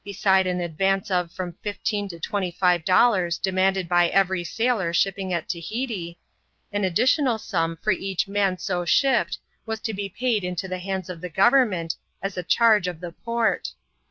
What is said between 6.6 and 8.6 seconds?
an additional sum for each man